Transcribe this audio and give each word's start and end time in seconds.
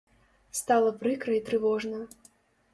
Стала 0.59 0.95
прыкра 1.03 1.37
і 1.37 1.45
трывожна. 1.53 2.03